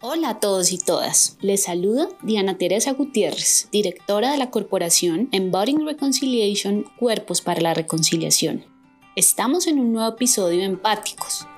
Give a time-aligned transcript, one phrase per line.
[0.00, 1.36] Hola a todos y todas.
[1.40, 8.64] Les saluda Diana Teresa Gutiérrez, directora de la corporación Embodying Reconciliation Cuerpos para la Reconciliación.
[9.16, 11.48] Estamos en un nuevo episodio de Empáticos.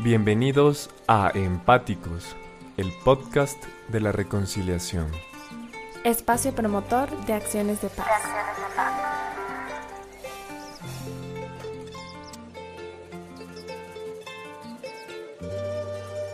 [0.00, 2.34] Bienvenidos a Empáticos,
[2.76, 5.06] el podcast de la reconciliación.
[6.02, 8.08] Espacio promotor de acciones de paz.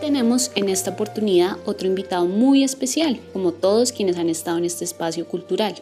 [0.01, 4.84] Tenemos en esta oportunidad otro invitado muy especial, como todos quienes han estado en este
[4.84, 5.74] espacio cultural.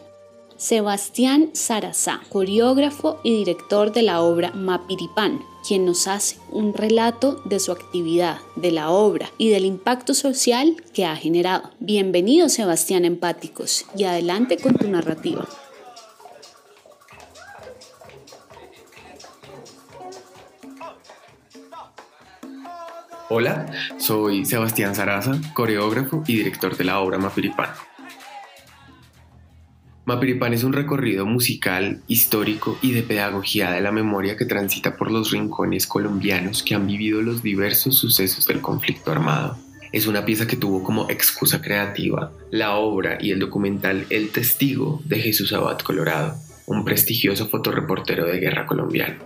[0.57, 7.59] Sebastián Sarazá, coreógrafo y director de la obra Mapiripán, quien nos hace un relato de
[7.59, 11.69] su actividad, de la obra y del impacto social que ha generado.
[11.79, 15.47] Bienvenido Sebastián Empáticos y adelante con tu narrativa.
[23.29, 27.71] Hola, soy Sebastián Saraza, coreógrafo y director de la obra Mapiripán.
[30.05, 35.11] Mapiripán es un recorrido musical, histórico y de pedagogía de la memoria que transita por
[35.11, 39.57] los rincones colombianos que han vivido los diversos sucesos del conflicto armado.
[39.91, 45.01] Es una pieza que tuvo como excusa creativa la obra y el documental El Testigo
[45.03, 49.17] de Jesús Abad Colorado, un prestigioso fotoreportero de guerra colombiano.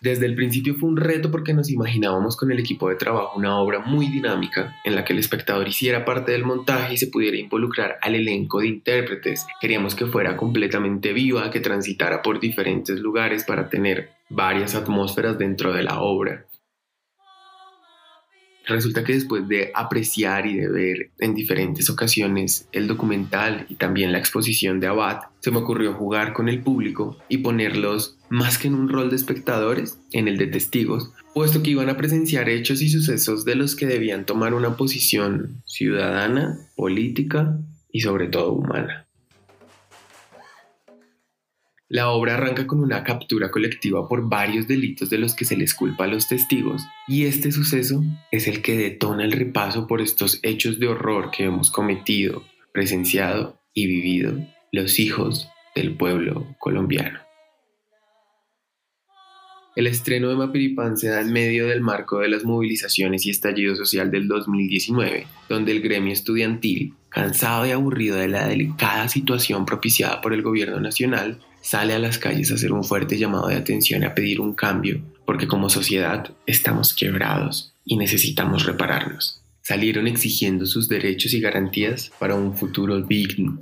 [0.00, 3.58] Desde el principio fue un reto porque nos imaginábamos con el equipo de trabajo una
[3.58, 7.36] obra muy dinámica en la que el espectador hiciera parte del montaje y se pudiera
[7.36, 9.44] involucrar al elenco de intérpretes.
[9.60, 15.72] Queríamos que fuera completamente viva, que transitara por diferentes lugares para tener varias atmósferas dentro
[15.72, 16.44] de la obra.
[18.68, 24.12] Resulta que después de apreciar y de ver en diferentes ocasiones el documental y también
[24.12, 28.68] la exposición de Abad, se me ocurrió jugar con el público y ponerlos más que
[28.68, 32.82] en un rol de espectadores, en el de testigos, puesto que iban a presenciar hechos
[32.82, 37.58] y sucesos de los que debían tomar una posición ciudadana, política
[37.90, 39.07] y sobre todo humana.
[41.90, 45.72] La obra arranca con una captura colectiva por varios delitos de los que se les
[45.72, 50.38] culpa a los testigos, y este suceso es el que detona el repaso por estos
[50.42, 52.44] hechos de horror que hemos cometido,
[52.74, 54.36] presenciado y vivido
[54.70, 57.20] los hijos del pueblo colombiano.
[59.74, 63.76] El estreno de Mapiripán se da en medio del marco de las movilizaciones y estallido
[63.76, 70.20] social del 2019, donde el gremio estudiantil, cansado y aburrido de la delicada situación propiciada
[70.20, 74.04] por el gobierno nacional, sale a las calles a hacer un fuerte llamado de atención
[74.04, 79.42] a pedir un cambio, porque como sociedad estamos quebrados y necesitamos repararnos.
[79.62, 83.60] Salieron exigiendo sus derechos y garantías para un futuro digno,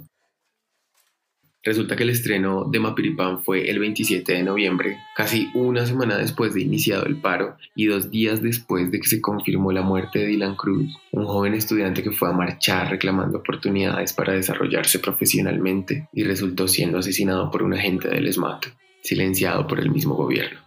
[1.67, 6.55] Resulta que el estreno de Mapiripán fue el 27 de noviembre, casi una semana después
[6.55, 10.27] de iniciado el paro y dos días después de que se confirmó la muerte de
[10.27, 16.23] Dylan Cruz, un joven estudiante que fue a marchar reclamando oportunidades para desarrollarse profesionalmente y
[16.23, 18.61] resultó siendo asesinado por un agente del ESMAD,
[19.03, 20.61] silenciado por el mismo gobierno.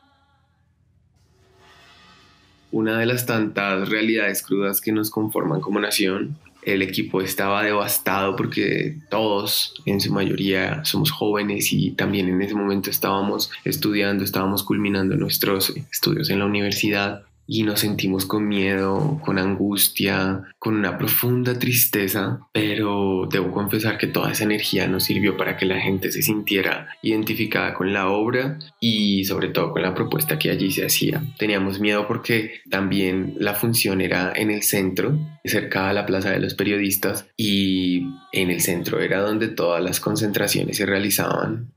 [2.74, 8.36] Una de las tantas realidades crudas que nos conforman como nación el equipo estaba devastado
[8.36, 14.64] porque todos, en su mayoría, somos jóvenes y también en ese momento estábamos estudiando, estábamos
[14.64, 21.00] culminando nuestros estudios en la universidad y nos sentimos con miedo, con angustia, con una
[21.00, 26.12] profunda tristeza, pero debo confesar que toda esa energía nos sirvió para que la gente
[26.12, 30.86] se sintiera identificada con la obra y sobre todo con la propuesta que allí se
[30.86, 31.24] hacía.
[31.40, 36.40] Teníamos miedo porque también la función era en el centro, cerca a la Plaza de
[36.40, 41.72] los Periodistas y en el centro era donde todas las concentraciones se realizaban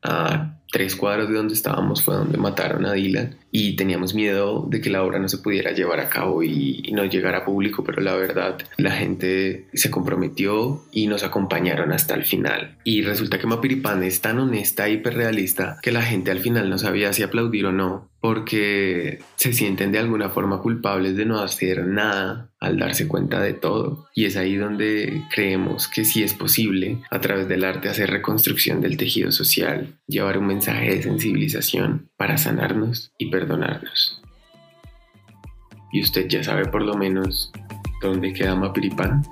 [0.73, 4.89] tres cuadros de donde estábamos fue donde mataron a Dylan y teníamos miedo de que
[4.89, 8.15] la obra no se pudiera llevar a cabo y, no llegara a público, pero la
[8.15, 12.79] verdad la gente se comprometió y nos acompañaron hasta el final.
[12.85, 16.79] Y resulta que Mapiripán es tan honesta y hiperrealista que la gente al final no
[16.79, 21.85] sabía si aplaudir o no porque se sienten de alguna forma culpables de no hacer
[21.89, 24.07] nada al darse cuenta de todo.
[24.15, 28.81] Y es ahí donde creemos que sí es posible, a través del arte, hacer reconstrucción
[28.81, 34.23] del tejido social, llevar un mensaje de sensibilización para sanarnos y perdonarnos.
[35.93, 37.51] Y usted ya sabe por lo menos
[38.01, 39.25] dónde queda Mapiripán.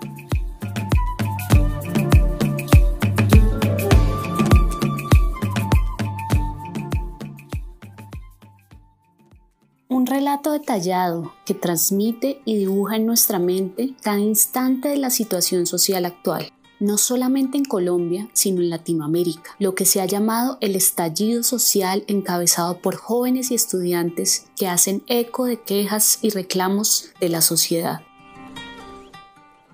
[10.21, 16.05] Relato detallado que transmite y dibuja en nuestra mente cada instante de la situación social
[16.05, 21.43] actual, no solamente en Colombia, sino en Latinoamérica, lo que se ha llamado el estallido
[21.43, 27.41] social encabezado por jóvenes y estudiantes que hacen eco de quejas y reclamos de la
[27.41, 28.03] sociedad.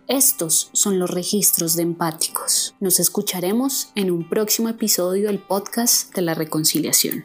[0.07, 2.77] Estos son los registros de empáticos.
[2.79, 7.25] Nos escucharemos en un próximo episodio del podcast de la reconciliación.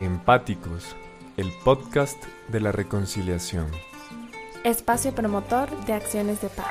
[0.00, 0.94] Empáticos,
[1.38, 3.70] el podcast de la reconciliación.
[4.62, 6.66] Espacio promotor de acciones de paz.